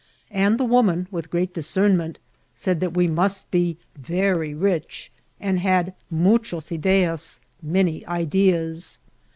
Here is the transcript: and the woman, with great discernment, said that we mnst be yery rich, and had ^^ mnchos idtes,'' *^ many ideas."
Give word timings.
and 0.31 0.57
the 0.59 0.65
woman, 0.65 1.07
with 1.11 1.29
great 1.29 1.53
discernment, 1.53 2.17
said 2.55 2.79
that 2.79 2.95
we 2.95 3.07
mnst 3.07 3.43
be 3.51 3.77
yery 4.01 4.59
rich, 4.59 5.11
and 5.39 5.59
had 5.59 5.93
^^ 6.13 6.17
mnchos 6.39 6.75
idtes,'' 6.75 7.39
*^ 7.39 7.39
many 7.61 8.03
ideas." 8.07 8.97